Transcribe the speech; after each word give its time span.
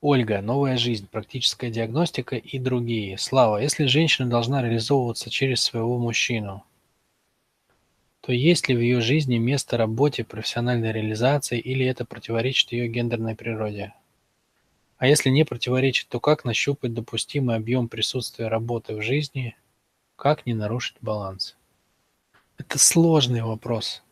Ольга, 0.00 0.40
новая 0.40 0.76
жизнь, 0.76 1.08
практическая 1.10 1.70
диагностика 1.70 2.36
и 2.36 2.60
другие. 2.60 3.18
Слава, 3.18 3.58
если 3.58 3.86
женщина 3.86 4.30
должна 4.30 4.62
реализовываться 4.62 5.28
через 5.28 5.60
своего 5.60 5.98
мужчину, 5.98 6.62
то 8.20 8.32
есть 8.32 8.68
ли 8.68 8.76
в 8.76 8.80
ее 8.80 9.00
жизни 9.00 9.38
место 9.38 9.76
работе, 9.76 10.22
профессиональной 10.22 10.92
реализации 10.92 11.58
или 11.58 11.84
это 11.84 12.04
противоречит 12.04 12.70
ее 12.70 12.86
гендерной 12.86 13.34
природе? 13.34 13.92
А 14.98 15.08
если 15.08 15.30
не 15.30 15.44
противоречит, 15.44 16.08
то 16.08 16.20
как 16.20 16.44
нащупать 16.44 16.94
допустимый 16.94 17.56
объем 17.56 17.88
присутствия 17.88 18.46
работы 18.46 18.94
в 18.94 19.02
жизни, 19.02 19.56
как 20.14 20.46
не 20.46 20.54
нарушить 20.54 20.96
баланс? 21.00 21.56
Это 22.56 22.78
сложный 22.78 23.42
вопрос. 23.42 24.02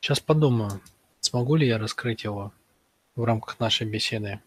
Сейчас 0.00 0.20
подумаю, 0.20 0.80
смогу 1.28 1.56
ли 1.56 1.66
я 1.66 1.78
раскрыть 1.78 2.24
его 2.24 2.52
в 3.14 3.24
рамках 3.24 3.60
нашей 3.60 3.86
беседы. 3.86 4.40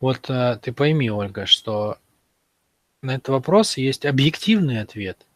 Вот 0.00 0.28
э, 0.30 0.58
ты 0.62 0.72
пойми, 0.72 1.10
Ольга, 1.10 1.46
что 1.46 1.98
на 3.02 3.16
этот 3.16 3.28
вопрос 3.28 3.76
есть 3.76 4.06
объективный 4.06 4.80
ответ 4.80 5.26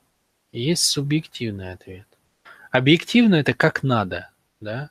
и 0.52 0.60
есть 0.60 0.84
субъективный 0.84 1.72
ответ. 1.72 2.06
Объективно 2.70 3.36
это 3.36 3.54
как 3.54 3.82
надо, 3.82 4.30
да? 4.60 4.90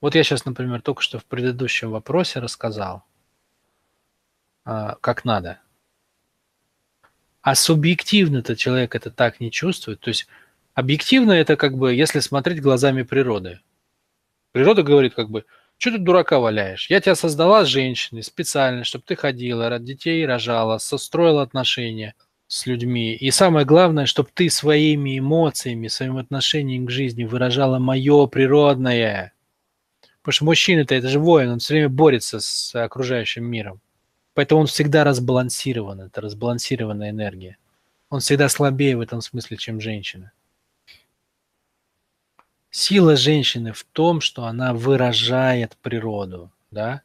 Вот 0.00 0.14
я 0.14 0.22
сейчас, 0.22 0.44
например, 0.44 0.82
только 0.82 1.02
что 1.02 1.18
в 1.18 1.24
предыдущем 1.24 1.90
вопросе 1.90 2.40
рассказал, 2.40 3.04
а, 4.64 4.96
как 5.00 5.24
надо. 5.24 5.60
А 7.42 7.54
субъективно-то 7.54 8.56
человек 8.56 8.94
это 8.94 9.10
так 9.10 9.40
не 9.40 9.50
чувствует. 9.50 10.00
То 10.00 10.08
есть 10.08 10.26
объективно 10.74 11.32
это 11.32 11.56
как 11.56 11.76
бы, 11.76 11.94
если 11.94 12.20
смотреть 12.20 12.60
глазами 12.60 13.02
природы. 13.02 13.60
Природа 14.54 14.84
говорит 14.84 15.14
как 15.14 15.30
бы, 15.30 15.46
что 15.78 15.90
ты 15.90 15.98
дурака 15.98 16.38
валяешь? 16.38 16.88
Я 16.88 17.00
тебя 17.00 17.16
создала 17.16 17.64
женщиной 17.64 18.22
специально, 18.22 18.84
чтобы 18.84 19.04
ты 19.04 19.16
ходила, 19.16 19.68
род 19.68 19.82
детей 19.82 20.24
рожала, 20.24 20.78
состроила 20.78 21.42
отношения 21.42 22.14
с 22.46 22.64
людьми. 22.64 23.16
И 23.16 23.32
самое 23.32 23.66
главное, 23.66 24.06
чтобы 24.06 24.28
ты 24.32 24.48
своими 24.48 25.18
эмоциями, 25.18 25.88
своим 25.88 26.18
отношением 26.18 26.86
к 26.86 26.90
жизни 26.90 27.24
выражала 27.24 27.80
мое 27.80 28.28
природное. 28.28 29.32
Потому 30.22 30.32
что 30.32 30.44
мужчина-то 30.44 30.94
это 30.94 31.08
же 31.08 31.18
воин, 31.18 31.50
он 31.50 31.58
все 31.58 31.74
время 31.74 31.88
борется 31.88 32.38
с 32.38 32.80
окружающим 32.80 33.44
миром. 33.44 33.80
Поэтому 34.34 34.60
он 34.60 34.68
всегда 34.68 35.02
разбалансирован, 35.02 36.02
это 36.02 36.20
разбалансированная 36.20 37.10
энергия. 37.10 37.56
Он 38.08 38.20
всегда 38.20 38.48
слабее 38.48 38.96
в 38.96 39.00
этом 39.00 39.20
смысле, 39.20 39.56
чем 39.56 39.80
женщина. 39.80 40.30
Сила 42.76 43.14
женщины 43.14 43.72
в 43.72 43.84
том, 43.84 44.20
что 44.20 44.46
она 44.46 44.74
выражает 44.74 45.76
природу, 45.76 46.50
да. 46.72 47.02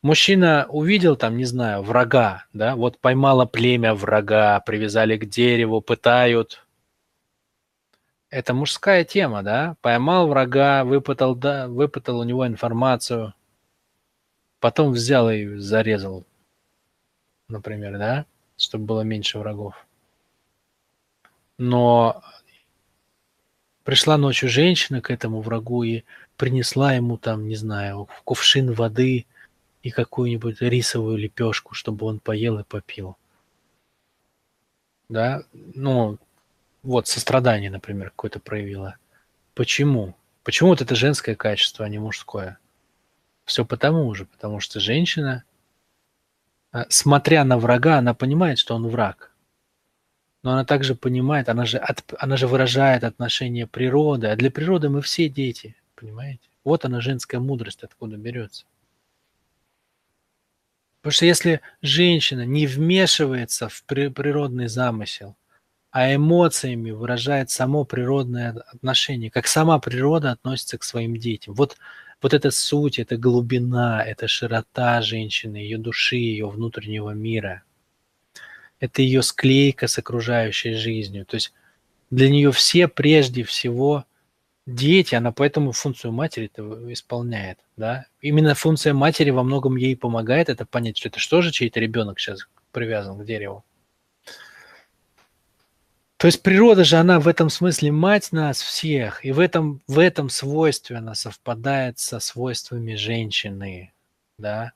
Мужчина 0.00 0.64
увидел 0.70 1.14
там, 1.14 1.36
не 1.36 1.44
знаю, 1.44 1.82
врага, 1.82 2.46
да, 2.54 2.74
вот 2.74 2.98
поймало 2.98 3.44
племя 3.44 3.92
врага, 3.92 4.58
привязали 4.60 5.18
к 5.18 5.26
дереву, 5.26 5.82
пытают. 5.82 6.64
Это 8.30 8.54
мужская 8.54 9.04
тема, 9.04 9.42
да. 9.42 9.76
Поймал 9.82 10.26
врага, 10.26 10.84
выпытал, 10.84 11.34
да, 11.34 11.68
выпытал 11.68 12.20
у 12.20 12.24
него 12.24 12.46
информацию, 12.46 13.34
потом 14.58 14.92
взял 14.92 15.30
и 15.30 15.58
зарезал, 15.58 16.24
например, 17.48 17.98
да, 17.98 18.24
чтобы 18.56 18.86
было 18.86 19.02
меньше 19.02 19.38
врагов. 19.38 19.74
Но 21.58 22.22
Пришла 23.84 24.16
ночью 24.16 24.48
женщина 24.48 25.00
к 25.00 25.10
этому 25.10 25.40
врагу 25.40 25.82
и 25.82 26.04
принесла 26.36 26.94
ему 26.94 27.18
там, 27.18 27.48
не 27.48 27.56
знаю, 27.56 28.08
кувшин 28.24 28.72
воды 28.72 29.26
и 29.82 29.90
какую-нибудь 29.90 30.60
рисовую 30.60 31.16
лепешку, 31.16 31.74
чтобы 31.74 32.06
он 32.06 32.20
поел 32.20 32.60
и 32.60 32.64
попил. 32.64 33.16
Да, 35.08 35.42
ну, 35.52 36.18
вот 36.82 37.08
сострадание, 37.08 37.70
например, 37.70 38.10
какое-то 38.10 38.38
проявила. 38.38 38.96
Почему? 39.54 40.14
Почему 40.44 40.70
вот 40.70 40.80
это 40.80 40.94
женское 40.94 41.34
качество, 41.34 41.84
а 41.84 41.88
не 41.88 41.98
мужское? 41.98 42.58
Все 43.44 43.64
потому 43.64 44.14
же, 44.14 44.26
потому 44.26 44.60
что 44.60 44.78
женщина, 44.78 45.42
а, 46.70 46.86
смотря 46.88 47.44
на 47.44 47.58
врага, 47.58 47.98
она 47.98 48.14
понимает, 48.14 48.58
что 48.58 48.76
он 48.76 48.86
враг 48.86 49.31
но 50.42 50.52
она 50.52 50.64
также 50.64 50.94
понимает, 50.94 51.48
она 51.48 51.64
же, 51.66 51.78
от, 51.78 52.02
она 52.18 52.36
же 52.36 52.46
выражает 52.46 53.04
отношение 53.04 53.66
природы, 53.66 54.26
а 54.26 54.36
для 54.36 54.50
природы 54.50 54.88
мы 54.88 55.00
все 55.00 55.28
дети, 55.28 55.76
понимаете? 55.94 56.40
Вот 56.64 56.84
она 56.84 57.00
женская 57.00 57.38
мудрость 57.38 57.82
откуда 57.82 58.16
берется. 58.16 58.64
Потому 61.00 61.12
что 61.12 61.26
если 61.26 61.60
женщина 61.80 62.44
не 62.44 62.66
вмешивается 62.66 63.68
в 63.68 63.84
при, 63.84 64.08
природный 64.08 64.68
замысел, 64.68 65.36
а 65.90 66.14
эмоциями 66.14 66.90
выражает 66.90 67.50
само 67.50 67.84
природное 67.84 68.50
отношение, 68.72 69.30
как 69.30 69.46
сама 69.46 69.78
природа 69.78 70.32
относится 70.32 70.78
к 70.78 70.84
своим 70.84 71.16
детям. 71.16 71.54
Вот, 71.54 71.76
вот 72.22 72.32
эта 72.34 72.50
суть, 72.50 72.98
эта 72.98 73.16
глубина, 73.16 74.02
эта 74.02 74.26
широта 74.26 75.02
женщины, 75.02 75.56
ее 75.56 75.78
души, 75.78 76.16
ее 76.16 76.48
внутреннего 76.48 77.10
мира– 77.10 77.62
это 78.82 79.00
ее 79.00 79.22
склейка 79.22 79.86
с 79.86 79.96
окружающей 79.96 80.74
жизнью. 80.74 81.24
То 81.24 81.36
есть 81.36 81.52
для 82.10 82.28
нее 82.28 82.50
все 82.50 82.88
прежде 82.88 83.44
всего 83.44 84.04
дети, 84.66 85.14
она 85.14 85.30
поэтому 85.30 85.70
функцию 85.70 86.10
матери 86.10 86.50
исполняет. 86.92 87.60
Да? 87.76 88.06
Именно 88.20 88.56
функция 88.56 88.92
матери 88.92 89.30
во 89.30 89.44
многом 89.44 89.76
ей 89.76 89.96
помогает 89.96 90.48
это 90.48 90.66
понять, 90.66 90.98
что 90.98 91.10
это 91.10 91.20
что 91.20 91.42
же 91.42 91.52
чей-то 91.52 91.78
ребенок 91.78 92.18
сейчас 92.18 92.48
привязан 92.72 93.20
к 93.20 93.24
дереву. 93.24 93.64
То 96.16 96.26
есть 96.26 96.42
природа 96.42 96.82
же, 96.82 96.96
она 96.96 97.20
в 97.20 97.28
этом 97.28 97.50
смысле 97.50 97.92
мать 97.92 98.32
нас 98.32 98.60
всех, 98.60 99.24
и 99.24 99.30
в 99.30 99.38
этом, 99.38 99.80
в 99.86 100.00
этом 100.00 100.28
свойстве 100.28 100.96
она 100.96 101.14
совпадает 101.14 102.00
со 102.00 102.18
свойствами 102.18 102.96
женщины, 102.96 103.92
да. 104.38 104.72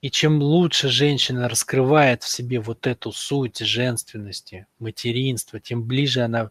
И 0.00 0.10
чем 0.10 0.40
лучше 0.40 0.88
женщина 0.88 1.48
раскрывает 1.48 2.22
в 2.22 2.28
себе 2.28 2.60
вот 2.60 2.86
эту 2.86 3.10
суть 3.10 3.58
женственности, 3.58 4.66
материнства, 4.78 5.58
тем 5.58 5.82
ближе 5.82 6.20
она 6.20 6.50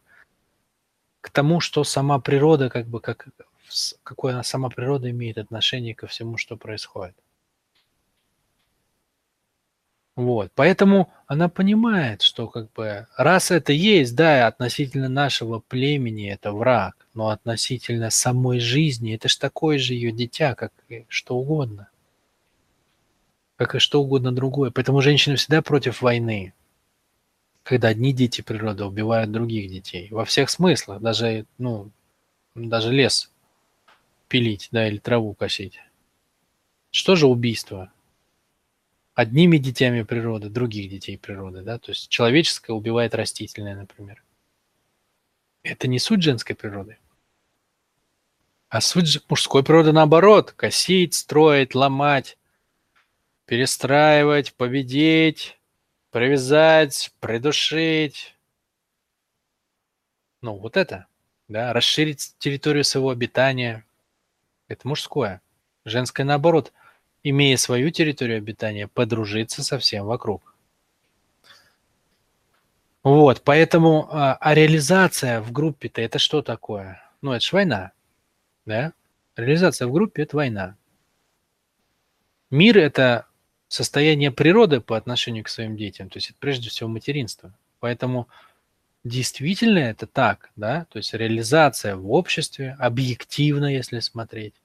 к 1.22 1.30
тому, 1.30 1.62
что 1.62 1.86
сама 1.86 2.20
природа, 2.20 2.70
как 2.70 2.88
бы, 2.88 3.00
как, 3.00 3.28
какое 4.04 4.34
она 4.34 4.44
сама 4.44 4.70
природа 4.70 5.10
имеет 5.12 5.38
отношение 5.38 5.96
ко 5.96 6.08
всему, 6.08 6.36
что 6.36 6.58
происходит. 6.58 7.16
Вот, 10.18 10.52
поэтому 10.56 11.14
она 11.28 11.48
понимает, 11.48 12.24
что 12.24 12.48
как 12.48 12.72
бы 12.74 13.08
раз 13.16 13.52
это 13.52 13.72
есть, 13.72 14.16
да, 14.16 14.48
относительно 14.48 15.10
нашего 15.10 15.60
племени 15.60 16.30
это 16.30 16.52
враг, 16.52 17.08
но 17.14 17.30
относительно 17.30 18.10
самой 18.10 18.60
жизни 18.60 19.14
это 19.16 19.30
ж 19.30 19.38
такое 19.38 19.78
же 19.78 19.94
ее 19.94 20.12
дитя, 20.12 20.56
как 20.56 20.74
что 21.08 21.36
угодно 21.36 21.90
как 23.58 23.76
и 23.76 23.80
что 23.80 24.02
угодно 24.02 24.32
другое. 24.32 24.72
Поэтому 24.72 25.02
женщины 25.02 25.36
всегда 25.36 25.62
против 25.62 26.02
войны, 26.02 26.54
когда 27.64 27.90
одни 27.90 28.14
дети 28.14 28.42
природы 28.42 28.86
убивают 28.86 29.32
других 29.32 29.70
детей. 29.70 30.08
Во 30.12 30.24
всех 30.24 30.50
смыслах, 30.50 31.02
даже, 31.02 31.46
ну, 31.58 31.90
даже 32.56 32.92
лес 32.92 33.32
пилить, 34.30 34.70
да, 34.72 34.88
или 34.88 34.98
траву 34.98 35.34
косить. 35.34 35.80
Что 36.92 37.16
же 37.16 37.28
убийство? 37.28 37.92
Одними 39.16 39.58
детьми 39.58 40.04
природы, 40.04 40.50
других 40.50 40.90
детей 40.90 41.18
природы, 41.18 41.62
да, 41.62 41.80
то 41.80 41.92
есть 41.92 42.08
человеческое 42.10 42.74
убивает 42.74 43.16
растительное, 43.16 43.76
например. 43.76 44.24
Это 45.64 45.88
не 45.88 45.98
суть 45.98 46.22
женской 46.22 46.56
природы. 46.56 46.98
А 48.70 48.80
суть 48.82 49.24
мужской 49.30 49.64
природы 49.64 49.92
наоборот. 49.92 50.52
Косить, 50.52 51.14
строить, 51.14 51.74
ломать, 51.74 52.37
перестраивать, 53.48 54.54
победить, 54.54 55.58
привязать, 56.12 57.12
придушить. 57.20 58.36
Ну, 60.42 60.58
вот 60.58 60.78
это, 60.78 61.08
да, 61.48 61.74
расширить 61.74 62.36
территорию 62.38 62.84
своего 62.84 63.10
обитания. 63.10 63.86
Это 64.68 64.88
мужское. 64.88 65.42
Женское, 65.86 66.26
наоборот, 66.26 66.74
имея 67.24 67.56
свою 67.58 67.90
территорию 67.90 68.38
обитания, 68.38 68.88
подружиться 68.88 69.64
со 69.64 69.80
всем 69.80 70.06
вокруг. 70.06 70.54
Вот, 73.04 73.42
поэтому, 73.44 74.10
а, 74.12 74.36
а 74.36 74.54
реализация 74.54 75.40
в 75.40 75.54
группе-то 75.54 76.02
это 76.02 76.20
что 76.20 76.42
такое? 76.42 77.02
Ну, 77.22 77.32
это 77.32 77.46
же 77.46 77.56
война, 77.56 77.94
да? 78.66 78.92
Реализация 79.38 79.88
в 79.88 79.94
группе– 79.94 80.22
это 80.24 80.36
война. 80.36 80.76
Мир– 82.50 82.78
это 82.80 83.28
состояние 83.68 84.32
природы 84.32 84.82
по 84.82 84.98
отношению 84.98 85.44
к 85.44 85.50
своим 85.50 85.76
детям, 85.76 86.10
то 86.10 86.18
есть 86.18 86.30
это 86.30 86.40
прежде 86.40 86.70
всего 86.70 86.90
материнство. 86.90 87.54
Поэтому 87.80 88.28
действительно 89.04 89.80
это 89.80 90.08
так, 90.08 90.52
да, 90.56 90.86
то 90.90 90.98
есть 90.98 91.14
реализация 91.14 91.96
в 91.96 92.12
обществе, 92.12 92.76
объективно, 92.80 93.74
если 93.74 94.00
смотреть, 94.00 94.56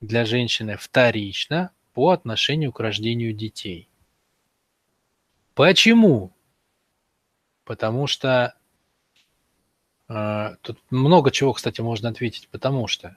для 0.00 0.24
женщины 0.24 0.76
вторично 0.76 1.72
по 1.92 2.10
отношению 2.10 2.72
к 2.72 2.80
рождению 2.80 3.32
детей. 3.32 3.88
Почему? 5.54 6.32
Потому 7.64 8.06
что 8.06 8.54
э, 10.08 10.56
тут 10.62 10.78
много 10.90 11.30
чего, 11.30 11.52
кстати, 11.52 11.80
можно 11.80 12.08
ответить. 12.08 12.48
Потому 12.48 12.86
что 12.86 13.16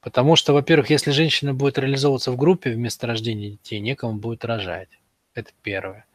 Потому 0.00 0.36
что, 0.36 0.52
во-первых, 0.52 0.90
если 0.90 1.10
женщина 1.10 1.54
будет 1.54 1.78
реализовываться 1.78 2.30
в 2.30 2.36
группе 2.36 2.70
вместо 2.70 3.06
рождения 3.06 3.50
детей, 3.50 3.80
некому 3.80 4.18
будет 4.18 4.44
рожать. 4.44 4.88
Это 5.34 5.50
первое. 5.62 6.06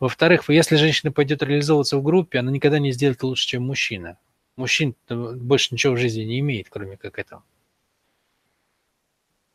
Во-вторых, 0.00 0.48
если 0.48 0.76
женщина 0.76 1.12
пойдет 1.12 1.42
реализовываться 1.42 1.98
в 1.98 2.02
группе, 2.02 2.38
она 2.38 2.50
никогда 2.50 2.78
не 2.78 2.92
сделает 2.92 3.22
лучше, 3.22 3.46
чем 3.46 3.66
мужчина. 3.66 4.18
Мужчин 4.56 4.94
больше 5.08 5.74
ничего 5.74 5.94
в 5.94 5.98
жизни 5.98 6.22
не 6.22 6.40
имеет, 6.40 6.68
кроме 6.70 6.96
как 6.96 7.18
этого. 7.18 7.42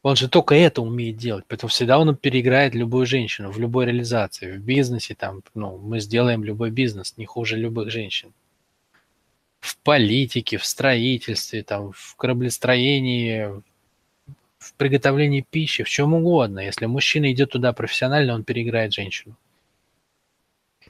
Он 0.04 0.16
же 0.16 0.30
только 0.30 0.56
это 0.56 0.82
умеет 0.82 1.18
делать, 1.18 1.46
поэтому 1.48 1.70
всегда 1.70 2.00
он 2.00 2.16
переиграет 2.16 2.74
любую 2.74 3.06
женщину 3.06 3.52
в 3.52 3.60
любой 3.60 3.86
реализации, 3.86 4.52
в 4.52 4.60
бизнесе 4.60 5.14
там, 5.14 5.44
ну, 5.54 5.78
мы 5.78 6.00
сделаем 6.00 6.44
любой 6.44 6.72
бизнес 6.72 7.18
не 7.18 7.26
хуже 7.26 7.56
любых 7.56 7.92
женщин. 7.92 8.34
В 9.60 9.78
политике, 9.78 10.58
в 10.58 10.66
строительстве, 10.66 11.62
там, 11.62 11.92
в 11.92 12.16
кораблестроении, 12.16 13.62
в 14.62 14.76
приготовлении 14.76 15.42
пищи, 15.42 15.84
в 15.84 15.90
чем 15.90 16.14
угодно. 16.14 16.60
Если 16.60 16.86
мужчина 16.86 17.32
идет 17.32 17.50
туда 17.50 17.74
профессионально, 17.74 18.36
он 18.36 18.44
переиграет 18.44 18.94
женщину. 18.94 19.36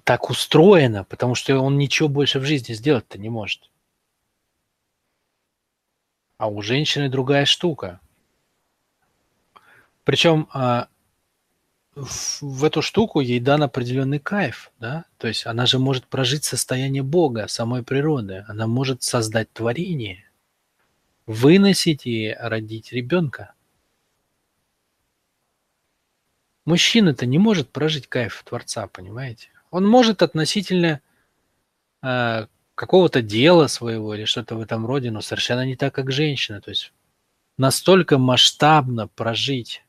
Так 0.03 0.29
устроено, 0.29 1.05
потому 1.05 1.35
что 1.35 1.57
он 1.57 1.77
ничего 1.77 2.09
больше 2.09 2.39
в 2.39 2.45
жизни 2.45 2.73
сделать-то 2.73 3.17
не 3.17 3.29
может. 3.29 3.69
А 6.37 6.47
у 6.47 6.61
женщины 6.61 7.07
другая 7.07 7.45
штука. 7.45 8.01
Причем 10.03 10.49
а, 10.51 10.89
в, 11.95 12.65
эту 12.65 12.81
штуку 12.81 13.21
ей 13.21 13.39
дан 13.39 13.63
определенный 13.63 14.19
кайф, 14.19 14.71
да? 14.79 15.05
То 15.17 15.29
есть 15.29 15.45
она 15.45 15.65
же 15.65 15.79
может 15.79 16.07
прожить 16.07 16.43
состояние 16.43 17.03
Бога, 17.03 17.47
самой 17.47 17.83
природы. 17.83 18.43
Она 18.49 18.67
может 18.67 19.01
создать 19.01 19.53
творение, 19.53 20.29
выносить 21.25 22.05
и 22.05 22.35
родить 22.37 22.91
ребенка. 22.91 23.53
Мужчина-то 26.71 27.25
не 27.25 27.37
может 27.37 27.69
прожить 27.69 28.07
кайф 28.07 28.43
Творца, 28.47 28.87
понимаете? 28.87 29.49
Он 29.71 29.85
может 29.85 30.21
относительно 30.21 31.01
э, 32.01 32.47
какого-то 32.75 33.21
дела 33.21 33.67
своего 33.67 34.15
или 34.15 34.23
что-то 34.23 34.55
в 34.55 34.61
этом 34.61 34.85
роде, 34.85 35.11
но 35.11 35.19
совершенно 35.19 35.65
не 35.65 35.75
так, 35.75 35.93
как 35.93 36.13
женщина. 36.13 36.61
То 36.61 36.69
есть 36.69 36.93
настолько 37.57 38.17
масштабно 38.17 39.09
прожить 39.09 39.83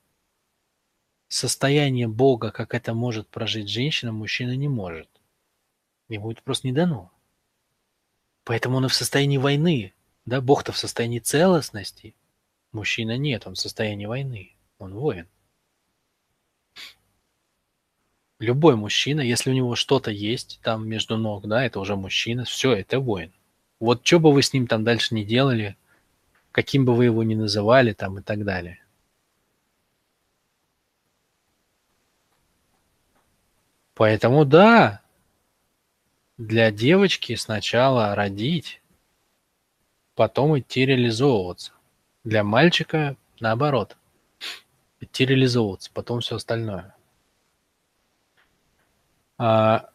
состояние 1.29 2.08
Бога, 2.08 2.50
как 2.50 2.75
это 2.75 2.94
может 2.94 3.28
прожить 3.28 3.69
женщина, 3.69 4.11
мужчина 4.11 4.56
не 4.56 4.67
может. 4.67 5.08
Ему 6.08 6.32
это 6.32 6.43
просто 6.43 6.67
не 6.67 6.73
дано. 6.73 7.12
Поэтому 8.43 8.78
он 8.78 8.87
и 8.87 8.88
в 8.88 8.94
состоянии 8.94 9.38
войны. 9.38 9.94
Да, 10.25 10.40
Бог-то 10.40 10.73
в 10.73 10.78
состоянии 10.78 11.20
целостности. 11.20 12.17
Мужчина 12.73 13.17
нет, 13.19 13.46
он 13.46 13.55
в 13.55 13.61
состоянии 13.61 14.06
войны. 14.06 14.56
Он 14.81 14.94
воин. 14.94 15.28
Любой 18.43 18.75
мужчина, 18.75 19.21
если 19.21 19.50
у 19.50 19.53
него 19.53 19.77
что-то 19.77 20.11
есть 20.11 20.59
там 20.65 20.89
между 20.89 21.17
ног, 21.17 21.47
да, 21.47 21.65
это 21.65 21.79
уже 21.79 21.94
мужчина, 21.94 22.44
все, 22.44 22.73
это 22.73 22.99
воин. 22.99 23.31
Вот 23.79 24.05
что 24.05 24.19
бы 24.19 24.33
вы 24.33 24.43
с 24.43 24.53
ним 24.53 24.67
там 24.67 24.83
дальше 24.83 25.15
не 25.15 25.25
делали, 25.25 25.77
каким 26.50 26.85
бы 26.85 26.93
вы 26.97 27.05
его 27.05 27.23
ни 27.23 27.37
называли 27.37 27.93
там 27.93 28.19
и 28.19 28.23
так 28.23 28.44
далее. 28.44 28.85
Поэтому 33.94 34.45
да, 34.45 35.03
для 36.37 36.73
девочки 36.73 37.37
сначала 37.37 38.12
родить, 38.17 38.83
потом 40.17 40.59
идти 40.59 40.85
реализовываться. 40.85 41.71
Для 42.25 42.43
мальчика 42.43 43.17
наоборот. 43.38 43.97
Идти 44.99 45.27
реализовываться, 45.27 45.93
потом 45.95 46.23
все 46.23 46.35
остальное. 46.35 46.97
А, 49.38 49.88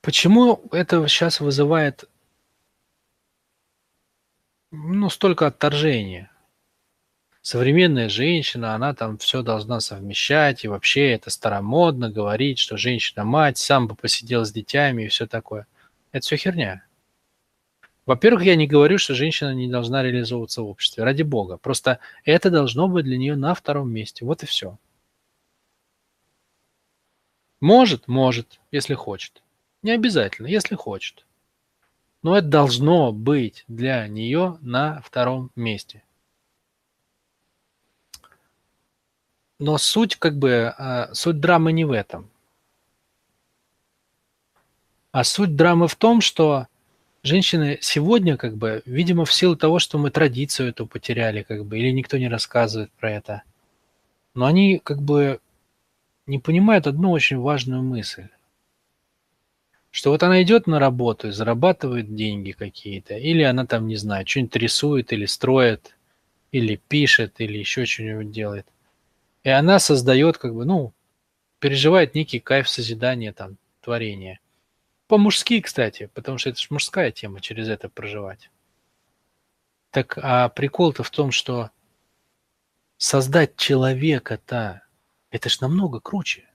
почему 0.00 0.62
это 0.72 1.06
сейчас 1.08 1.40
вызывает 1.40 2.04
ну, 4.70 5.10
столько 5.10 5.46
отторжения? 5.46 6.30
Современная 7.40 8.08
женщина, 8.08 8.74
она 8.74 8.92
там 8.94 9.16
все 9.16 9.42
должна 9.42 9.80
совмещать, 9.80 10.64
и 10.64 10.68
вообще 10.68 11.12
это 11.12 11.30
старомодно 11.30 12.10
говорить, 12.10 12.58
что 12.58 12.76
женщина-мать, 12.76 13.56
сам 13.56 13.86
бы 13.86 13.94
посидел 13.94 14.44
с 14.44 14.52
детьми 14.52 15.04
и 15.04 15.08
все 15.08 15.26
такое. 15.26 15.66
Это 16.12 16.24
все 16.26 16.36
херня. 16.36 16.84
Во-первых, 18.08 18.42
я 18.44 18.56
не 18.56 18.66
говорю, 18.66 18.96
что 18.96 19.14
женщина 19.14 19.52
не 19.52 19.68
должна 19.68 20.02
реализовываться 20.02 20.62
в 20.62 20.66
обществе, 20.66 21.04
ради 21.04 21.22
бога. 21.22 21.58
Просто 21.58 21.98
это 22.24 22.50
должно 22.50 22.88
быть 22.88 23.04
для 23.04 23.18
нее 23.18 23.36
на 23.36 23.54
втором 23.54 23.90
месте. 23.90 24.24
Вот 24.24 24.42
и 24.42 24.46
все. 24.46 24.78
Может, 27.60 28.06
может, 28.06 28.60
если 28.70 28.94
хочет. 28.94 29.42
Не 29.82 29.92
обязательно, 29.92 30.46
если 30.46 30.74
хочет. 30.74 31.24
Но 32.22 32.36
это 32.36 32.48
должно 32.48 33.12
быть 33.12 33.64
для 33.68 34.06
нее 34.08 34.58
на 34.60 35.00
втором 35.02 35.50
месте. 35.56 36.02
Но 39.58 39.76
суть 39.78 40.16
как 40.16 40.38
бы, 40.38 40.72
а, 40.78 41.12
суть 41.14 41.40
драмы 41.40 41.72
не 41.72 41.84
в 41.84 41.90
этом. 41.92 42.30
А 45.10 45.24
суть 45.24 45.56
драмы 45.56 45.88
в 45.88 45.96
том, 45.96 46.20
что 46.20 46.66
женщины 47.24 47.78
сегодня, 47.80 48.36
как 48.36 48.56
бы, 48.56 48.82
видимо, 48.86 49.24
в 49.24 49.32
силу 49.32 49.56
того, 49.56 49.78
что 49.80 49.98
мы 49.98 50.10
традицию 50.10 50.68
эту 50.68 50.86
потеряли, 50.86 51.42
как 51.42 51.64
бы, 51.64 51.78
или 51.78 51.90
никто 51.90 52.18
не 52.18 52.28
рассказывает 52.28 52.92
про 52.92 53.12
это, 53.12 53.42
но 54.34 54.46
они 54.46 54.78
как 54.78 55.02
бы 55.02 55.40
не 56.28 56.38
понимают 56.38 56.86
одну 56.86 57.10
очень 57.10 57.38
важную 57.38 57.82
мысль. 57.82 58.28
Что 59.90 60.10
вот 60.10 60.22
она 60.22 60.42
идет 60.42 60.66
на 60.66 60.78
работу 60.78 61.28
и 61.28 61.32
зарабатывает 61.32 62.14
деньги 62.14 62.52
какие-то, 62.52 63.16
или 63.16 63.42
она 63.42 63.66
там, 63.66 63.88
не 63.88 63.96
знаю, 63.96 64.26
что-нибудь 64.26 64.56
рисует 64.56 65.12
или 65.12 65.24
строит, 65.24 65.96
или 66.52 66.76
пишет, 66.76 67.40
или 67.40 67.58
еще 67.58 67.86
что-нибудь 67.86 68.30
делает. 68.30 68.66
И 69.42 69.48
она 69.48 69.78
создает, 69.78 70.36
как 70.36 70.54
бы, 70.54 70.66
ну, 70.66 70.92
переживает 71.58 72.14
некий 72.14 72.38
кайф 72.38 72.68
созидания, 72.68 73.32
там, 73.32 73.56
творения. 73.80 74.40
По-мужски, 75.06 75.62
кстати, 75.62 76.10
потому 76.12 76.36
что 76.36 76.50
это 76.50 76.60
же 76.60 76.66
мужская 76.68 77.10
тема, 77.10 77.40
через 77.40 77.68
это 77.68 77.88
проживать. 77.88 78.50
Так, 79.90 80.18
а 80.20 80.50
прикол-то 80.50 81.02
в 81.02 81.10
том, 81.10 81.30
что 81.30 81.70
создать 82.98 83.56
человека-то 83.56 84.82
это 85.30 85.48
ж 85.48 85.60
намного 85.60 86.00
круче. 86.00 86.48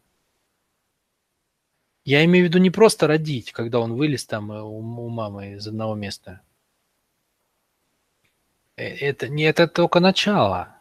Я 2.05 2.25
имею 2.25 2.45
в 2.45 2.49
виду 2.49 2.59
не 2.59 2.69
просто 2.69 3.07
родить, 3.07 3.51
когда 3.51 3.79
он 3.79 3.93
вылез 3.93 4.25
там 4.25 4.51
э, 4.51 4.61
у, 4.61 4.81
мамы 5.09 5.53
из 5.53 5.67
одного 5.67 5.95
места. 5.95 6.41
Э, 8.75 8.83
это 8.83 9.29
не 9.29 9.43
это 9.43 9.67
только 9.67 9.99
начало. 10.01 10.75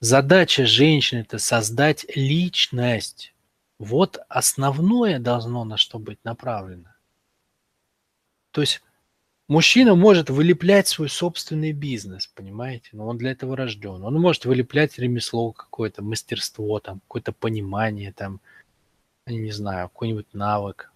Задача 0.00 0.66
женщины– 0.66 1.20
это 1.20 1.38
создать 1.38 2.04
личность. 2.16 3.32
Вот 3.78 4.18
основное 4.28 5.20
должно 5.20 5.64
на 5.64 5.76
что 5.76 6.00
быть 6.00 6.24
направлено. 6.24 6.92
То 8.50 8.62
есть 8.62 8.82
Мужчина 9.52 9.94
может 9.94 10.30
вылеплять 10.30 10.88
свой 10.88 11.10
собственный 11.10 11.72
бизнес, 11.72 12.26
понимаете? 12.26 12.88
Но 12.92 13.06
он 13.06 13.18
для 13.18 13.32
этого 13.32 13.54
рожден. 13.54 14.02
Он 14.02 14.14
может 14.14 14.46
вылеплять 14.46 14.98
ремесло 14.98 15.52
какое-то, 15.52 16.02
мастерство, 16.02 16.80
там, 16.80 17.00
какое-то 17.00 17.32
понимание, 17.32 18.14
там, 18.14 18.40
не 19.26 19.52
знаю, 19.52 19.90
какой-нибудь 19.90 20.32
навык. 20.32 20.90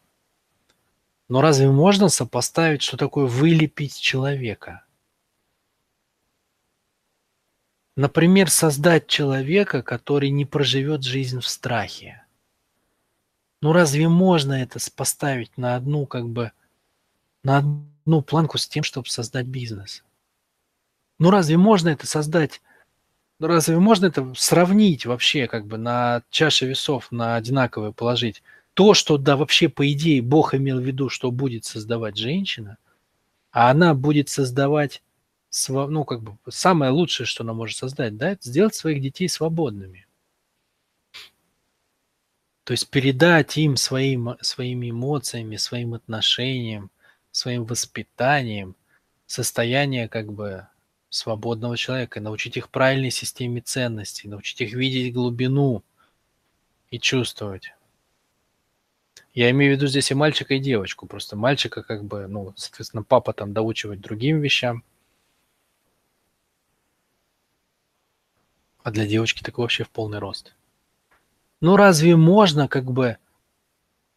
Но 1.29 1.43
разве 1.43 1.71
можно 1.71 2.09
сопоставить, 2.09 2.81
что 2.81 2.97
такое 2.97 3.27
вылепить 3.27 4.01
человека? 4.01 4.87
Например, 7.95 8.49
создать 8.49 9.07
человека, 9.07 9.83
который 9.83 10.31
не 10.31 10.47
проживет 10.47 11.03
жизнь 11.03 11.41
в 11.41 11.47
страхе. 11.47 12.25
Ну 13.61 13.75
разве 13.75 14.09
можно 14.09 14.55
это 14.55 14.79
поставить 14.97 15.59
на 15.59 15.77
одну 15.77 16.07
как 16.07 16.27
бы 16.27 16.53
на 17.43 17.59
одну 17.59 17.96
планку 18.23 18.59
с 18.59 18.67
тем, 18.67 18.83
чтобы 18.83 19.09
создать 19.09 19.47
бизнес. 19.47 20.05
Ну 21.19 21.31
разве 21.31 21.57
можно 21.57 21.91
это 21.91 22.07
создать? 22.07 22.63
Ну 23.39 23.49
разве 23.49 23.79
можно 23.79 24.07
это 24.07 24.33
сравнить 24.37 25.05
вообще 25.05 25.47
как 25.47 25.67
бы 25.67 25.77
на 25.77 26.23
чаше 26.31 26.67
весов, 26.67 27.11
на 27.11 27.37
одинаковые 27.37 27.93
положить? 27.93 28.43
то, 28.77 28.93
что, 28.93 29.17
да, 29.17 29.39
вообще, 29.39 29.71
по 29.71 29.91
идее, 29.91 30.21
Бог 30.21 30.55
имел 30.55 30.79
в 30.79 30.85
виду, 30.85 31.09
что 31.09 31.31
будет 31.31 31.65
создавать 31.65 32.19
женщина, 32.19 32.77
а 33.51 33.71
она 33.71 33.95
будет 33.95 34.29
создавать, 34.29 35.03
ну, 35.69 36.05
как 36.05 36.23
бы, 36.23 36.37
самое 36.51 36.91
лучшее, 36.91 37.27
что 37.27 37.43
она 37.43 37.55
может 37.55 37.79
создать, 37.79 38.19
да, 38.19 38.33
это 38.33 38.47
сделать 38.47 38.75
своих 38.75 39.01
детей 39.01 39.31
свободными. 39.31 40.07
То 42.65 42.73
есть 42.73 42.91
передать 42.91 43.57
им 43.57 43.79
своим, 43.79 44.37
своими 44.43 44.91
эмоциями, 44.91 45.57
своим 45.57 45.95
отношением, 45.95 46.91
своим 47.37 47.65
воспитанием 47.67 48.75
состояние 49.27 50.09
как 50.09 50.33
бы 50.33 50.69
свободного 51.11 51.77
человека, 51.77 52.21
научить 52.21 52.57
их 52.57 52.71
правильной 52.71 53.11
системе 53.11 53.61
ценностей, 53.61 54.27
научить 54.27 54.61
их 54.63 54.73
видеть 54.73 55.13
глубину 55.13 55.83
и 56.91 56.99
чувствовать. 56.99 57.73
Я 59.35 59.51
имею 59.51 59.75
в 59.75 59.77
виду 59.77 59.87
здесь 59.87 60.11
и 60.11 60.15
мальчика, 60.15 60.55
и 60.55 60.59
девочку. 60.59 61.07
Просто 61.07 61.37
мальчика 61.37 61.83
как 61.83 62.05
бы, 62.05 62.27
ну, 62.27 62.55
соответственно, 62.57 63.03
папа 63.03 63.35
там 63.35 63.53
доучивать 63.53 64.01
другим 64.01 64.41
вещам. 64.41 64.83
А 68.83 68.91
для 68.91 69.07
девочки 69.07 69.43
так 69.43 69.59
вообще 69.59 69.85
в 69.85 69.91
полный 69.91 70.21
рост. 70.21 70.55
Ну 71.61 71.77
разве 71.77 72.17
можно 72.17 72.67
как 72.67 72.91
бы 72.91 73.19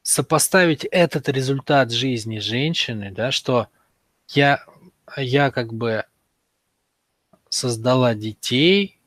сопоставить 0.10 0.86
этот 0.86 1.30
результат 1.30 1.92
жизни 1.92 2.40
женщины, 2.40 3.12
да, 3.12 3.32
что 3.32 3.68
я, 4.30 4.66
я 5.16 5.52
как 5.52 5.72
бы 5.72 6.04
создала 7.48 8.16
детей, 8.16 9.00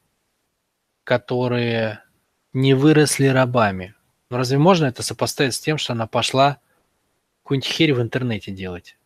которые 1.03 2.05
не 2.53 2.75
выросли 2.75 3.27
рабами. 3.27 3.97
Но 4.31 4.37
разве 4.37 4.59
можно 4.59 4.85
это 4.85 5.03
сопоставить 5.03 5.55
с 5.55 5.61
тем, 5.61 5.77
что 5.77 5.93
она 5.93 6.07
пошла 6.07 6.61
какую-нибудь 7.43 7.69
херь 7.69 7.95
в 7.95 8.01
интернете 8.01 8.53
делать? 8.53 8.97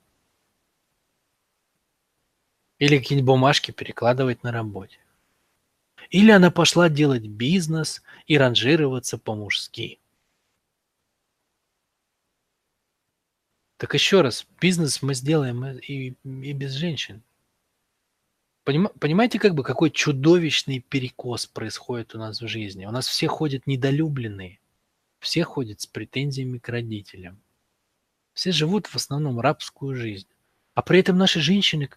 Или 2.78 2.98
какие-нибудь 2.98 3.26
бумажки 3.26 3.70
перекладывать 3.70 4.42
на 4.42 4.52
работе? 4.52 4.98
Или 6.10 6.30
она 6.30 6.50
пошла 6.50 6.90
делать 6.90 7.26
бизнес 7.26 8.02
и 8.26 8.36
ранжироваться 8.36 9.16
по-мужски? 9.16 9.98
Так 13.76 13.92
еще 13.92 14.22
раз, 14.22 14.46
бизнес 14.60 15.02
мы 15.02 15.14
сделаем 15.14 15.64
и, 15.66 16.14
и 16.24 16.52
без 16.52 16.72
женщин. 16.72 17.22
Понимаете, 18.64 19.38
как 19.38 19.54
бы 19.54 19.62
какой 19.62 19.90
чудовищный 19.90 20.80
перекос 20.80 21.46
происходит 21.46 22.14
у 22.14 22.18
нас 22.18 22.40
в 22.40 22.48
жизни? 22.48 22.84
У 22.86 22.90
нас 22.90 23.06
все 23.06 23.28
ходят 23.28 23.66
недолюбленные. 23.66 24.58
Все 25.20 25.44
ходят 25.44 25.80
с 25.80 25.86
претензиями 25.86 26.58
к 26.58 26.68
родителям. 26.68 27.40
Все 28.32 28.50
живут 28.50 28.86
в 28.86 28.96
основном 28.96 29.38
рабскую 29.38 29.94
жизнь. 29.94 30.26
А 30.74 30.82
при 30.82 30.98
этом 30.98 31.16
наши 31.16 31.40
женщины 31.40 31.90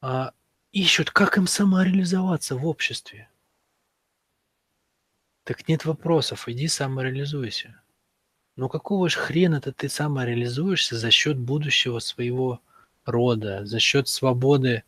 а, 0.00 0.32
ищут, 0.72 1.10
как 1.10 1.36
им 1.36 1.46
самореализоваться 1.46 2.56
в 2.56 2.66
обществе. 2.66 3.28
Так 5.44 5.68
нет 5.68 5.84
вопросов, 5.84 6.48
иди 6.48 6.66
самореализуйся. 6.66 7.81
Но 8.56 8.68
какого 8.68 9.08
ж 9.08 9.16
хрена-то 9.16 9.72
ты 9.72 9.88
самореализуешься 9.88 10.96
за 10.96 11.10
счет 11.10 11.38
будущего 11.38 12.00
своего 12.00 12.60
рода, 13.04 13.64
за 13.64 13.78
счет 13.78 14.08
свободы 14.08 14.84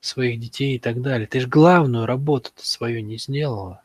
своих 0.00 0.38
детей 0.38 0.76
и 0.76 0.78
так 0.78 1.00
далее? 1.00 1.26
Ты 1.26 1.40
же 1.40 1.48
главную 1.48 2.04
работу-то 2.04 2.66
свою 2.66 3.00
не 3.02 3.16
сделала. 3.16 3.82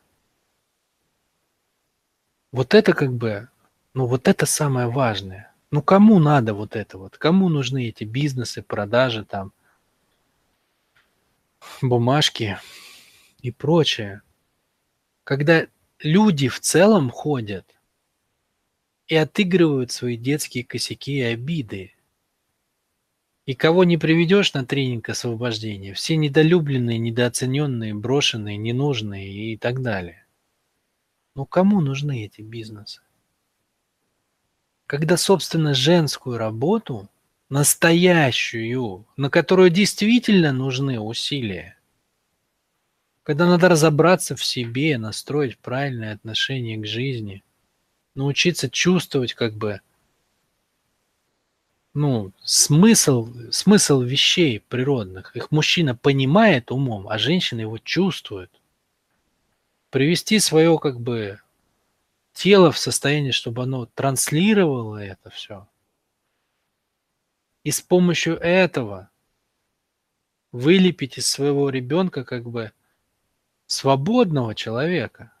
Вот 2.52 2.74
это 2.74 2.92
как 2.92 3.12
бы, 3.12 3.48
ну 3.94 4.06
вот 4.06 4.28
это 4.28 4.44
самое 4.44 4.88
важное. 4.88 5.54
Ну 5.70 5.82
кому 5.82 6.18
надо 6.18 6.52
вот 6.54 6.76
это 6.76 6.98
вот? 6.98 7.16
Кому 7.16 7.48
нужны 7.48 7.88
эти 7.88 8.04
бизнесы, 8.04 8.62
продажи 8.62 9.24
там, 9.24 9.52
бумажки 11.80 12.58
и 13.40 13.50
прочее? 13.50 14.22
Когда 15.24 15.66
люди 16.00 16.48
в 16.48 16.60
целом 16.60 17.10
ходят 17.10 17.77
и 19.08 19.16
отыгрывают 19.16 19.90
свои 19.90 20.16
детские 20.16 20.64
косяки 20.64 21.18
и 21.18 21.22
обиды. 21.22 21.94
И 23.46 23.54
кого 23.54 23.84
не 23.84 23.96
приведешь 23.96 24.52
на 24.52 24.66
тренинг 24.66 25.08
освобождения, 25.08 25.94
все 25.94 26.16
недолюбленные, 26.16 26.98
недооцененные, 26.98 27.94
брошенные, 27.94 28.58
ненужные 28.58 29.54
и 29.54 29.56
так 29.56 29.80
далее. 29.80 30.26
Ну 31.34 31.46
кому 31.46 31.80
нужны 31.80 32.26
эти 32.26 32.42
бизнесы? 32.42 33.00
Когда, 34.86 35.16
собственно, 35.16 35.72
женскую 35.72 36.36
работу, 36.36 37.08
настоящую, 37.48 39.06
на 39.16 39.30
которую 39.30 39.70
действительно 39.70 40.52
нужны 40.52 41.00
усилия, 41.00 41.78
когда 43.22 43.46
надо 43.46 43.70
разобраться 43.70 44.36
в 44.36 44.44
себе, 44.44 44.98
настроить 44.98 45.58
правильное 45.58 46.14
отношение 46.14 46.78
к 46.78 46.86
жизни, 46.86 47.42
научиться 48.18 48.68
чувствовать 48.68 49.32
как 49.32 49.54
бы 49.54 49.80
ну, 51.94 52.32
смысл, 52.44 53.32
смысл 53.50 54.02
вещей 54.02 54.60
природных. 54.60 55.34
Их 55.34 55.50
мужчина 55.50 55.96
понимает 55.96 56.70
умом, 56.70 57.08
а 57.08 57.18
женщина 57.18 57.62
его 57.62 57.78
чувствует 57.78 58.50
привести 59.90 60.38
свое 60.38 60.78
как 60.78 61.00
бы 61.00 61.40
тело 62.34 62.70
в 62.70 62.78
состояние, 62.78 63.32
чтобы 63.32 63.62
оно 63.62 63.86
транслировало 63.86 64.98
это 65.02 65.30
все. 65.30 65.66
И 67.64 67.70
с 67.70 67.80
помощью 67.80 68.36
этого 68.36 69.10
вылепить 70.52 71.18
из 71.18 71.26
своего 71.26 71.70
ребенка 71.70 72.24
как 72.24 72.48
бы 72.48 72.72
свободного 73.66 74.54
человека. 74.54 75.32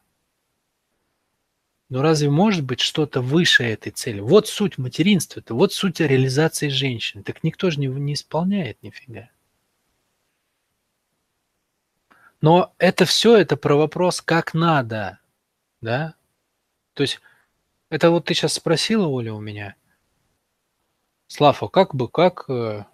Но 1.88 2.02
разве 2.02 2.28
может 2.28 2.64
быть 2.64 2.80
что-то 2.80 3.20
выше 3.22 3.64
этой 3.64 3.90
цели? 3.90 4.20
Вот 4.20 4.46
суть 4.48 4.76
материнства, 4.78 5.40
это 5.40 5.54
вот 5.54 5.72
суть 5.72 6.00
реализации 6.00 6.68
женщины. 6.68 7.22
Так 7.22 7.42
никто 7.42 7.70
же 7.70 7.80
не, 7.80 7.86
не 7.86 8.12
исполняет 8.12 8.82
нифига. 8.82 9.30
Но 12.40 12.74
это 12.78 13.04
все, 13.04 13.36
это 13.36 13.56
про 13.56 13.76
вопрос, 13.76 14.20
как 14.20 14.54
надо, 14.54 15.18
да? 15.80 16.14
То 16.94 17.02
есть, 17.02 17.20
это 17.90 18.10
вот 18.10 18.26
ты 18.26 18.34
сейчас 18.34 18.52
спросила, 18.54 19.06
Оля, 19.06 19.32
у 19.32 19.40
меня, 19.40 19.74
Слава, 21.28 21.68
как 21.68 21.94
бы, 21.94 22.08
как, 22.08 22.46
э, 22.48 22.86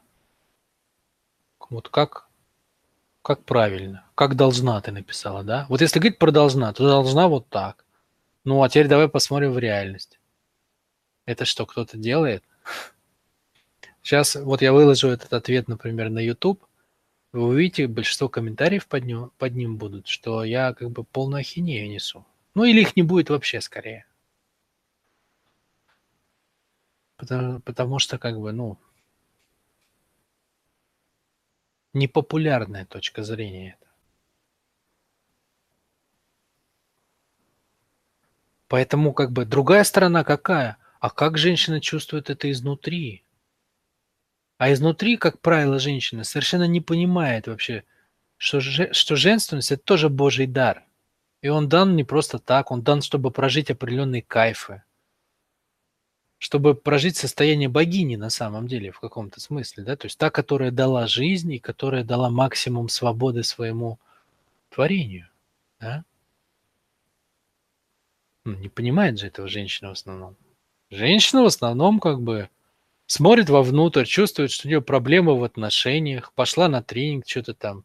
вот 1.71 1.89
как, 1.89 2.29
как 3.23 3.45
правильно, 3.45 4.05
как 4.17 4.35
должна 4.35 4.81
ты 4.81 4.91
написала, 4.91 5.45
да? 5.45 5.67
Вот 5.69 5.81
если 5.81 6.01
говорить 6.01 6.19
про 6.19 6.33
должна, 6.33 6.73
то 6.73 6.85
должна 6.87 7.29
вот 7.29 7.49
так. 7.49 7.84
Ну, 8.45 8.63
а 8.63 8.69
теперь 8.69 8.89
давай 8.89 9.09
посмотрим 9.09 9.53
в 9.53 9.59
реальность. 9.59 10.21
Это 11.27 11.45
что, 11.45 11.67
кто-то 11.67 11.97
делает? 11.97 12.45
Сейчас 14.03 14.37
вот 14.37 14.61
я 14.61 14.73
выложу 14.73 15.09
этот 15.09 15.33
ответ, 15.33 15.69
например, 15.69 16.11
на 16.11 16.19
YouTube– 16.19 16.65
вы 17.35 17.49
увидите, 17.49 17.89
большинство 17.89 18.29
комментариев 18.29 18.87
под 18.87 19.05
ним, 19.05 19.33
под 19.39 19.57
ним 19.57 19.77
будут, 19.77 20.07
что 20.07 20.45
я 20.45 20.73
как 20.73 20.93
бы 20.93 21.03
полную 21.03 21.41
ахинею 21.41 21.91
несу. 21.91 22.25
Ну 22.55 22.63
или 22.63 22.83
их 22.83 22.95
не 22.95 23.03
будет 23.03 23.29
вообще 23.29 23.61
скорее. 23.61 24.07
Потому, 27.17 27.61
потому 27.61 27.99
что 27.99 28.19
как 28.19 28.39
бы, 28.39 28.53
ну, 28.53 28.79
непопулярная 31.93 32.87
точка 32.87 33.25
зрения 33.25 33.79
Поэтому 38.75 39.13
как 39.13 39.31
бы 39.31 39.45
другая 39.45 39.85
сторона 39.85 40.25
какая? 40.25 40.79
А 40.99 41.09
как 41.09 41.39
женщина 41.39 41.81
чувствует 41.81 42.29
это 42.29 42.51
изнутри? 42.51 43.23
А 44.59 44.73
изнутри, 44.73 45.17
как 45.17 45.41
правило, 45.41 45.79
женщина 45.79 46.25
совершенно 46.25 46.67
не 46.67 46.81
понимает 46.81 47.47
вообще, 47.47 47.85
что, 48.37 48.61
что 48.61 49.15
женственность– 49.15 49.71
это 49.71 49.81
тоже 49.85 50.09
Божий 50.09 50.49
дар. 50.49 50.83
И 51.41 51.47
он 51.47 51.69
дан 51.69 51.95
не 51.95 52.03
просто 52.03 52.41
так, 52.41 52.73
он 52.73 52.83
дан, 52.83 53.01
чтобы 53.01 53.31
прожить 53.31 53.71
определенные 53.71 54.23
кайфы, 54.23 54.83
чтобы 56.39 56.75
прожить 56.75 57.17
состояние 57.17 57.69
богини 57.69 58.17
на 58.17 58.29
самом 58.29 58.67
деле 58.67 58.91
в 58.91 58.99
каком-то 58.99 59.41
смысле, 59.41 59.85
да, 59.85 59.95
то 59.95 60.07
есть 60.07 60.19
та, 60.19 60.31
которая 60.31 60.73
дала 60.73 61.07
жизнь 61.07 61.53
и 61.53 61.61
которая 61.61 62.03
дала 62.03 62.29
максимум 62.29 62.89
свободы 62.89 63.45
своему 63.45 64.01
творению, 64.69 65.29
да. 65.79 66.05
Не 68.45 68.69
понимает 68.69 69.19
же 69.19 69.27
этого 69.29 69.49
женщина 69.49 69.91
в 69.91 69.93
основном. 69.93 70.37
Женщина 70.91 71.43
в 71.43 71.47
основном 71.47 71.99
как 71.99 72.21
бы 72.21 72.49
Смотрит 73.07 73.51
вовнутрь, 73.51 74.05
чувствует, 74.05 74.51
что 74.51 74.67
у 74.67 74.71
нее 74.71 74.81
проблемы 74.81 75.39
в 75.39 75.45
отношениях, 75.45 76.33
пошла 76.33 76.69
на 76.69 76.83
тренинг, 76.83 77.29
что-то 77.29 77.53
там. 77.53 77.85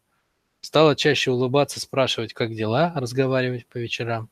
Стала 0.62 0.96
чаще 0.96 1.30
улыбаться, 1.30 1.78
спрашивать, 1.78 2.32
как 2.32 2.54
дела, 2.54 2.92
разговаривать 2.96 3.66
по 3.66 3.78
вечерам. 3.78 4.30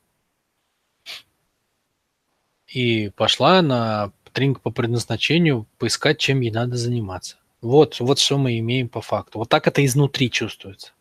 и 2.66 3.10
пошла 3.16 3.62
на 3.62 4.12
тренинг 4.32 4.60
по 4.60 4.70
предназначению 4.70 5.66
поискать, 5.78 6.18
чем 6.18 6.40
ей 6.40 6.50
надо 6.50 6.76
заниматься. 6.76 7.36
Вот, 7.62 7.98
вот 7.98 8.18
что 8.18 8.38
мы 8.38 8.58
имеем 8.58 8.88
по 8.88 9.00
факту. 9.00 9.38
Вот 9.38 9.48
так 9.48 9.66
это 9.66 9.84
изнутри 9.84 10.30
чувствуется. 10.30 10.92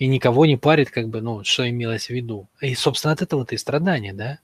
И 0.00 0.06
никого 0.06 0.46
не 0.46 0.56
парит, 0.56 0.90
как 0.90 1.10
бы, 1.10 1.20
ну, 1.20 1.44
что 1.44 1.68
имелось 1.68 2.06
в 2.06 2.10
виду. 2.10 2.48
И, 2.62 2.74
собственно, 2.74 3.12
от 3.12 3.20
этого-то 3.20 3.54
и 3.54 3.58
страдания, 3.58 4.14
да? 4.14 4.38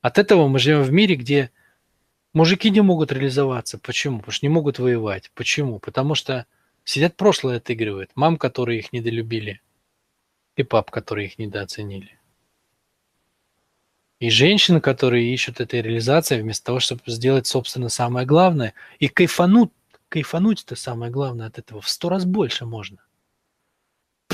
От 0.00 0.16
этого 0.16 0.48
мы 0.48 0.58
живем 0.58 0.82
в 0.82 0.90
мире, 0.90 1.14
где 1.14 1.50
мужики 2.32 2.70
не 2.70 2.80
могут 2.80 3.12
реализоваться. 3.12 3.78
Почему? 3.78 4.20
Потому 4.20 4.32
что 4.32 4.46
не 4.46 4.48
могут 4.48 4.78
воевать. 4.78 5.30
Почему? 5.34 5.78
Потому 5.78 6.14
что 6.14 6.46
сидят 6.84 7.16
прошлое 7.16 7.58
отыгрывают. 7.58 8.12
Мам, 8.14 8.38
которые 8.38 8.78
их 8.78 8.94
недолюбили, 8.94 9.60
и 10.56 10.62
пап, 10.62 10.90
которые 10.90 11.26
их 11.26 11.38
недооценили. 11.38 12.18
И 14.20 14.30
женщины, 14.30 14.80
которые 14.80 15.34
ищут 15.34 15.60
этой 15.60 15.82
реализации, 15.82 16.40
вместо 16.40 16.64
того, 16.64 16.80
чтобы 16.80 17.02
сделать, 17.08 17.46
собственно, 17.46 17.90
самое 17.90 18.26
главное, 18.26 18.72
и 19.00 19.08
кайфануть, 19.08 19.70
кайфануть 20.08 20.62
это 20.62 20.76
самое 20.76 21.12
главное 21.12 21.48
от 21.48 21.58
этого 21.58 21.82
в 21.82 21.90
сто 21.90 22.08
раз 22.08 22.24
больше 22.24 22.64
можно. 22.64 23.05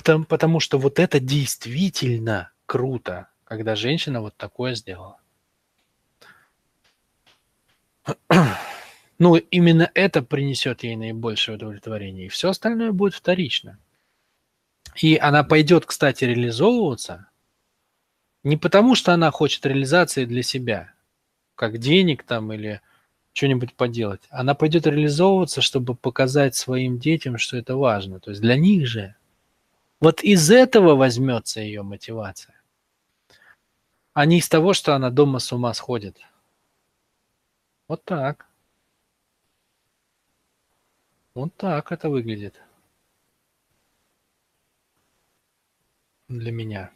Потому, 0.03 0.25
потому 0.25 0.59
что 0.59 0.79
вот 0.79 0.99
это 0.99 1.21
действительно 1.21 2.51
круто, 2.67 3.29
когда 3.45 3.77
женщина 3.77 4.21
вот 4.21 4.37
такое 4.37 4.75
сделала. 4.75 5.19
Ну, 9.21 9.37
именно 9.37 9.89
это 9.95 10.21
принесет 10.21 10.83
ей 10.83 10.97
наибольшее 10.97 11.55
удовлетворение, 11.55 12.27
и 12.27 12.29
все 12.29 12.49
остальное 12.49 12.91
будет 12.91 13.15
вторично. 13.15 13.79
И 15.01 15.17
она 15.17 15.45
пойдет, 15.45 15.87
кстати, 15.87 16.25
реализовываться 16.25 17.29
не 18.43 18.57
потому, 18.57 18.97
что 18.97 19.15
она 19.15 19.31
хочет 19.31 19.65
реализации 19.65 20.25
для 20.25 20.43
себя, 20.43 20.93
как 21.55 21.79
денег 21.79 22.25
там 22.25 22.53
или 22.53 22.81
что-нибудь 23.35 23.75
поделать. 23.75 24.23
Она 24.31 24.57
пойдет 24.57 24.89
реализовываться, 24.89 25.61
чтобы 25.61 25.95
показать 25.95 26.57
своим 26.57 26.99
детям, 26.99 27.39
что 27.39 27.57
это 27.57 27.77
важно. 27.77 28.19
То 28.19 28.31
есть 28.31 28.43
для 28.43 28.57
них 28.57 28.89
же. 28.89 29.15
Вот 30.03 30.21
из 30.25 30.51
этого 30.51 30.97
возьмется 30.97 31.61
ее 31.61 31.85
мотивация. 31.85 32.61
А 34.15 34.27
не 34.27 34.39
из 34.39 34.49
того, 34.49 34.73
что 34.73 34.97
она 34.97 35.11
дома 35.11 35.39
с 35.39 35.53
ума 35.53 35.73
сходит. 35.75 36.19
Вот 37.87 38.05
так. 38.05 38.49
Вот 41.35 41.55
так 41.57 41.93
это 41.93 42.11
выглядит. 42.11 42.61
Для 46.27 46.51
меня. 46.51 46.91